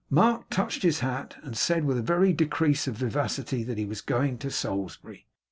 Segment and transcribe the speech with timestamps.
[0.09, 3.85] Mark touched his hat, and said, with a very sudden decrease of vivacity, that he
[3.85, 5.27] was going to Salisbury.